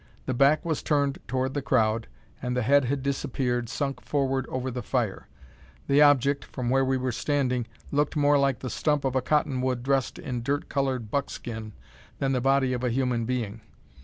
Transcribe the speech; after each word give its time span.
The 0.25 0.33
back 0.33 0.65
was 0.65 0.81
turned 0.81 1.19
toward 1.27 1.53
the 1.53 1.61
crowd, 1.61 2.07
and 2.41 2.57
the 2.57 2.63
head 2.63 2.85
had 2.85 3.03
disappeared, 3.03 3.69
sunk 3.69 4.01
forward 4.01 4.47
over 4.49 4.71
the 4.71 4.81
fire. 4.81 5.27
The 5.85 6.01
object, 6.01 6.43
from 6.43 6.71
where 6.71 6.83
we 6.83 6.97
were 6.97 7.11
standing, 7.11 7.67
looked 7.91 8.15
more 8.15 8.39
like 8.39 8.61
the 8.61 8.69
stump 8.71 9.05
of 9.05 9.15
a 9.15 9.21
cotton 9.21 9.61
wood, 9.61 9.83
dressed 9.83 10.17
in 10.17 10.41
dirt 10.41 10.69
coloured 10.69 11.11
buckskin, 11.11 11.73
than 12.17 12.31
the 12.31 12.41
body 12.41 12.73
of 12.73 12.83
a 12.83 12.89
human 12.89 13.25
being. 13.25 13.61